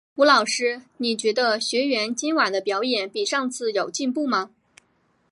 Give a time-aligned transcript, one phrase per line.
[0.15, 4.49] 吴老师，你觉得学员今晚的表演比上次有进步吗？